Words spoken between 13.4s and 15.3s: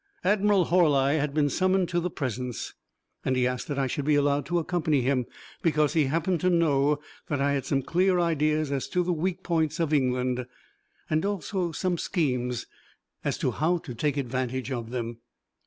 how to take advantage of them.